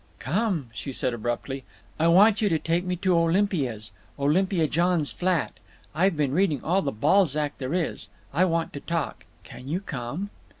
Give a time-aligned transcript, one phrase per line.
[0.17, 1.63] "Come," she said, abruptly.
[1.99, 5.53] "I want you to take me to Olympia's—Olympia Johns' flat.
[5.93, 8.07] I've been reading all the Balzac there is.
[8.33, 9.25] I want to talk.
[9.43, 10.31] Can you come?"